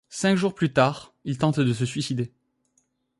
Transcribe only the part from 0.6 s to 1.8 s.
tard, il tente de